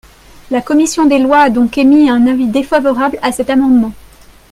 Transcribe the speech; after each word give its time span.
La 0.49 0.61
commission 0.63 1.05
des 1.05 1.19
lois 1.19 1.41
a 1.41 1.49
donc 1.51 1.77
émis 1.77 2.09
un 2.09 2.25
avis 2.25 2.47
défavorable 2.47 3.19
à 3.21 3.31
cet 3.31 3.51
amendement. 3.51 3.93